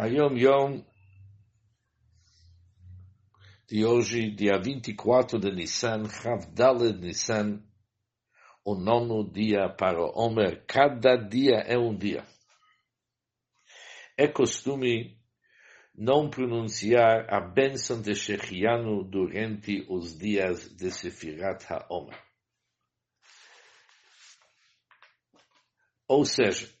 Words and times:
Hayom 0.00 0.38
Yom 0.38 0.84
de 3.66 3.84
hoje, 3.84 4.30
dia 4.30 4.56
24 4.56 5.40
de 5.40 5.50
Nissan, 5.50 6.04
Havdalet 6.04 7.00
Nissan, 7.00 7.64
o 8.64 8.76
nono 8.76 9.28
dia 9.28 9.68
para 9.68 10.00
o 10.00 10.12
Omer. 10.14 10.64
Cada 10.68 11.16
dia 11.16 11.64
é 11.66 11.76
um 11.76 11.98
dia. 11.98 12.24
É 14.16 14.28
costume 14.28 15.20
não 15.92 16.30
pronunciar 16.30 17.26
a 17.28 17.40
bênção 17.40 18.00
de 18.00 18.14
Shechianu 18.14 19.02
durante 19.02 19.84
os 19.90 20.16
dias 20.16 20.76
de 20.76 20.92
Sefirat 20.92 21.64
HaOmer. 21.68 22.22
Ou 26.06 26.24
seja, 26.24 26.77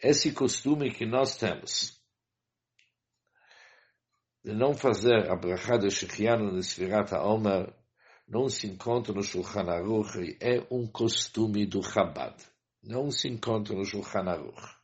esse 0.00 0.32
costume 0.32 0.92
que 0.92 1.06
nós 1.06 1.36
temos 1.36 1.98
de 4.44 4.52
não 4.52 4.74
fazer 4.74 5.30
a 5.30 5.36
brachá 5.36 5.76
de 5.76 5.90
Shechianu 5.90 6.54
de 6.54 6.62
Sefirat 6.62 7.12
HaOmer 7.12 7.74
não 8.26 8.48
se 8.48 8.66
encontra 8.66 9.12
no 9.12 9.22
Shulchan 9.22 9.68
Aruch 9.70 10.36
é 10.40 10.66
um 10.70 10.86
costume 10.86 11.66
do 11.66 11.82
Chabad. 11.82 12.36
Não 12.82 13.10
se 13.10 13.28
encontra 13.28 13.74
no 13.74 13.84
Shulchan 13.84 14.28
Aruch 14.28 14.78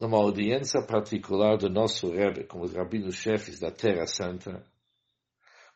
numa 0.00 0.18
audiência 0.18 0.82
particular 0.82 1.56
do 1.56 1.68
nosso 1.70 2.10
Rebbe 2.10 2.44
com 2.44 2.60
os 2.60 2.72
rabinos-chefes 2.72 3.60
da 3.60 3.70
Terra 3.70 4.06
Santa, 4.06 4.64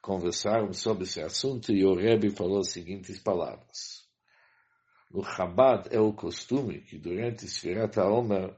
conversaram 0.03 0.73
sobre 0.73 1.05
esse 1.05 1.21
assunto 1.21 1.73
e 1.73 1.85
o 1.85 1.95
Rebbe 1.95 2.31
falou 2.31 2.61
as 2.61 2.69
seguintes 2.69 3.19
palavras. 3.19 4.08
No 5.11 5.25
Chabad 5.25 5.89
é 5.91 5.99
o 5.99 6.13
costume 6.13 6.81
que 6.81 6.99
durante 6.99 7.47
Sfirat 7.49 7.99
HaOmer 7.99 8.55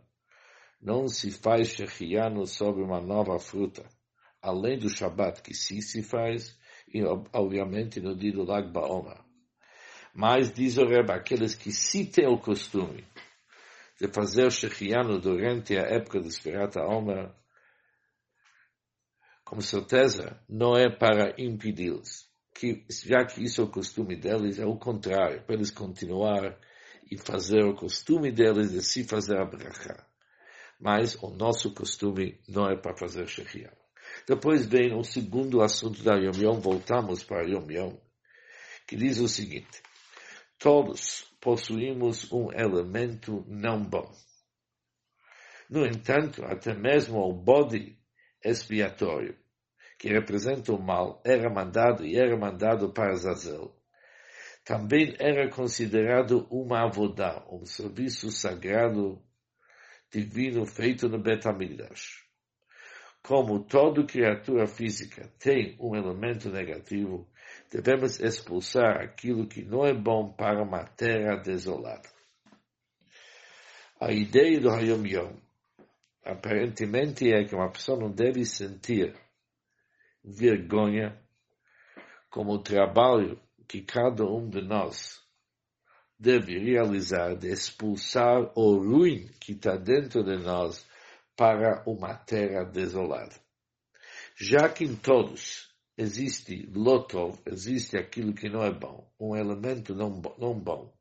não 0.81 1.07
se 1.07 1.31
faz 1.31 1.69
shechiano 1.69 2.47
sobre 2.47 2.83
uma 2.83 3.01
nova 3.01 3.39
fruta, 3.39 3.89
além 4.43 4.79
do 4.79 4.89
Shabbat 4.89 5.43
que 5.43 5.55
sim 5.55 5.81
se 5.81 6.03
faz, 6.03 6.59
e 6.89 7.03
obviamente 7.33 8.01
no 8.01 8.17
dia 8.17 8.33
do 8.33 8.45
Lag 8.45 8.69
BaOmer. 8.69 9.21
Mas, 10.13 10.53
diz 10.53 10.77
o 10.77 10.87
Rebbe, 10.87 11.13
aqueles 11.13 11.55
que 11.55 11.71
sim 11.71 12.05
têm 12.05 12.27
o 12.27 12.39
costume 12.39 13.07
de 14.01 14.09
fazer 14.09 14.47
o 14.47 14.51
Shechianu 14.51 15.21
durante 15.21 15.77
a 15.77 15.83
época 15.83 16.21
de 16.21 16.33
Sfirata 16.33 16.81
Omer, 16.81 17.31
com 19.45 19.61
certeza, 19.61 20.43
não 20.49 20.75
é 20.75 20.89
para 20.89 21.35
impedi-los. 21.39 22.30
Que, 22.55 22.85
já 22.91 23.25
que 23.25 23.43
isso 23.43 23.61
é 23.61 23.65
o 23.65 23.71
costume 23.71 24.17
deles, 24.17 24.59
é 24.59 24.67
o 24.67 24.77
contrário, 24.77 25.43
para 25.45 25.55
eles 25.55 25.71
continuar 25.71 26.59
e 27.11 27.17
fazer 27.17 27.65
o 27.65 27.75
costume 27.75 28.31
deles 28.31 28.71
de 28.71 28.83
se 28.83 29.05
fazer 29.05 29.39
a 29.39 29.45
brachá. 29.45 30.07
Mas 30.79 31.15
o 31.23 31.31
nosso 31.31 31.73
costume 31.75 32.41
não 32.49 32.69
é 32.69 32.77
para 32.77 32.97
fazer 32.97 33.27
Shechianu. 33.29 33.77
Depois 34.27 34.67
vem 34.67 34.95
o 34.95 35.05
segundo 35.05 35.63
assunto 35.63 36.03
da 36.03 36.17
Yom 36.17 36.37
Yom, 36.37 36.61
voltamos 36.61 37.23
para 37.23 37.47
Yom 37.49 37.71
Yom, 37.71 37.97
que 38.87 38.97
diz 38.97 39.19
o 39.19 39.29
seguinte, 39.29 39.83
todos 40.59 41.25
possuímos 41.41 42.31
um 42.33 42.53
elemento 42.53 43.45
não 43.49 43.83
bom. 43.83 44.11
No 45.69 45.87
entanto, 45.87 46.45
até 46.45 46.75
mesmo 46.75 47.19
o 47.19 47.33
bode 47.33 47.97
expiatório, 48.45 49.39
que 50.01 50.09
representa 50.09 50.73
o 50.73 50.83
mal, 50.83 51.21
era 51.23 51.51
mandado 51.51 52.07
e 52.07 52.17
era 52.17 52.35
mandado 52.35 52.91
para 52.91 53.15
Zazel. 53.17 53.77
Também 54.65 55.15
era 55.19 55.51
considerado 55.51 56.49
uma 56.51 56.87
avodá, 56.87 57.45
um 57.51 57.67
serviço 57.67 58.31
sagrado 58.31 59.23
divino 60.11 60.65
feito 60.65 61.07
no 61.07 61.19
Betamigdash. 61.19 62.25
Como 63.23 63.63
toda 63.63 64.07
criatura 64.07 64.67
física 64.67 65.31
tem 65.39 65.77
um 65.79 65.95
elemento 65.95 66.49
negativo, 66.49 67.29
devemos 67.71 68.19
expulsar 68.21 69.03
aquilo 69.03 69.47
que 69.47 69.63
não 69.63 69.85
é 69.85 69.93
bom 69.93 70.33
para 70.33 70.63
uma 70.63 70.83
terra 70.83 71.37
desolada. 71.37 72.09
A 74.01 74.11
ideia 74.11 74.59
do 74.59 74.71
Hayom 74.71 75.05
Yom 75.07 75.37
aparentemente 76.25 77.31
é 77.31 77.45
que 77.45 77.55
uma 77.55 77.71
pessoa 77.71 78.01
não 78.01 78.11
deve 78.11 78.47
sentir 78.47 79.15
vergonha 80.25 81.21
como 82.31 82.53
o 82.53 82.63
trabalho 82.63 83.41
que 83.69 83.83
cada 83.83 84.25
um 84.25 84.49
de 84.49 84.63
nós 84.63 85.21
deve 86.19 86.59
realizar 86.59 87.35
de 87.35 87.49
expulsar 87.49 88.53
o 88.55 88.77
ruim 88.77 89.29
que 89.41 89.53
está 89.53 89.77
dentro 89.77 90.23
de 90.23 90.37
nós 90.37 90.87
para 91.35 91.83
uma 91.87 92.15
terra 92.15 92.65
desolada. 92.65 93.35
Já 94.37 94.69
que 94.69 94.85
em 94.85 94.95
todos 94.95 95.75
existe 95.97 96.67
lotov, 96.75 97.39
existe 97.47 97.97
aquilo 97.97 98.35
que 98.35 98.49
não 98.49 98.63
é 98.63 98.71
bom, 98.71 99.11
um 99.19 99.35
elemento 99.35 99.95
não, 99.95 100.21
não 100.39 100.59
bom. 100.59 100.93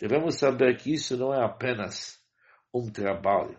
Devemos 0.00 0.36
saber 0.36 0.76
que 0.76 0.92
isso 0.92 1.16
não 1.16 1.32
é 1.32 1.44
apenas 1.44 2.20
um 2.72 2.90
trabalho, 2.90 3.58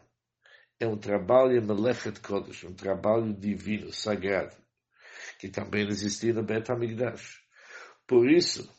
é 0.79 0.87
um 0.87 0.97
trabalho 0.97 1.61
melechet 1.65 2.19
kodesh, 2.19 2.63
um 2.65 2.73
trabalho 2.73 3.33
divino, 3.33 3.91
sagrado, 3.93 4.55
que 5.39 5.49
também 5.49 5.87
existia 5.87 6.33
no 6.33 6.43
Bet 6.43 6.71
HaMikdash. 6.71 7.41
Por 8.07 8.29
isso, 8.29 8.69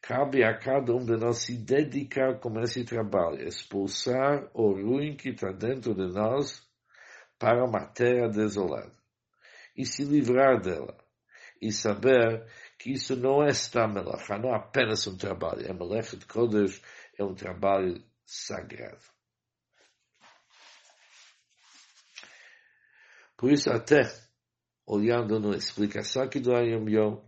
cabe 0.00 0.44
a 0.44 0.56
cada 0.56 0.94
um 0.94 1.04
de 1.04 1.16
nós 1.16 1.38
se 1.38 1.56
dedicar 1.56 2.38
com 2.38 2.60
esse 2.60 2.84
trabalho, 2.84 3.42
expulsar 3.42 4.50
o 4.52 4.72
ruim 4.72 5.16
que 5.16 5.30
está 5.30 5.50
dentro 5.50 5.94
de 5.94 6.12
nós 6.12 6.62
para 7.38 7.64
uma 7.64 7.86
terra 7.86 8.28
desolada 8.28 8.94
e 9.76 9.84
se 9.84 10.04
livrar 10.04 10.60
dela. 10.60 10.96
E 11.60 11.72
saber 11.72 12.46
que 12.78 12.92
isso 12.92 13.16
não 13.16 13.42
é 13.42 13.52
só 13.54 13.88
melacha, 13.88 14.36
não 14.36 14.50
é 14.50 14.56
apenas 14.56 15.06
um 15.06 15.16
trabalho, 15.16 15.66
é 15.66 15.72
melacha 15.72 16.16
de 16.16 16.26
Kodesh, 16.26 16.82
é 17.18 17.24
um 17.24 17.34
trabalho 17.34 18.04
sagrado. 18.26 19.02
Por 23.44 23.52
isso, 23.52 23.68
até 23.68 24.10
olhando 24.86 25.38
na 25.38 25.54
explicação 25.54 26.22
aqui 26.22 26.40
do 26.40 26.54
Ayom 26.54 26.88
Yom, 26.88 27.20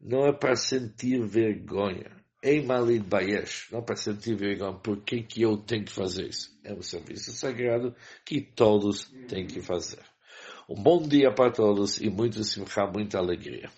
não 0.00 0.24
é 0.24 0.32
para 0.32 0.54
sentir 0.54 1.20
vergonha. 1.26 2.08
Em 2.40 2.64
Malid 2.64 3.04
Bayesh, 3.04 3.66
não 3.72 3.82
para 3.82 3.96
sentir 3.96 4.36
vergonha, 4.36 4.78
por 4.78 5.02
que, 5.02 5.26
eu 5.42 5.56
tenho 5.56 5.84
que 5.84 5.92
fazer 5.92 6.28
isso? 6.28 6.56
É 6.62 6.72
um 6.72 6.80
serviço 6.80 7.32
sagrado 7.32 7.92
que 8.24 8.40
todos 8.40 9.12
têm 9.26 9.44
que 9.44 9.60
fazer. 9.60 9.98
Um 10.68 10.80
bom 10.80 11.02
dia 11.02 11.34
para 11.34 11.50
todos 11.50 12.00
e 12.00 12.08
muito 12.08 12.44
simcha, 12.44 12.86
muita 12.86 13.18
alegria. 13.18 13.68